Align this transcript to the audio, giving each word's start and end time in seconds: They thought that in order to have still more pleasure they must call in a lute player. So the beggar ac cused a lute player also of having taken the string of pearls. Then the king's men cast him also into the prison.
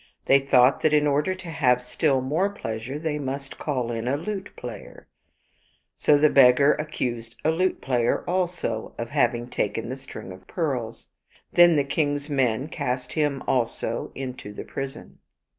They 0.25 0.39
thought 0.39 0.81
that 0.81 0.93
in 0.93 1.05
order 1.05 1.35
to 1.35 1.49
have 1.51 1.83
still 1.83 2.21
more 2.21 2.49
pleasure 2.49 2.97
they 2.97 3.19
must 3.19 3.59
call 3.59 3.91
in 3.91 4.07
a 4.07 4.17
lute 4.17 4.49
player. 4.55 5.07
So 5.95 6.17
the 6.17 6.27
beggar 6.31 6.75
ac 6.79 6.89
cused 6.89 7.35
a 7.45 7.51
lute 7.51 7.81
player 7.81 8.23
also 8.27 8.95
of 8.97 9.11
having 9.11 9.47
taken 9.47 9.89
the 9.89 9.95
string 9.95 10.31
of 10.31 10.47
pearls. 10.47 11.07
Then 11.53 11.75
the 11.75 11.83
king's 11.83 12.31
men 12.31 12.67
cast 12.67 13.13
him 13.13 13.43
also 13.45 14.11
into 14.15 14.51
the 14.53 14.63
prison. 14.65 15.19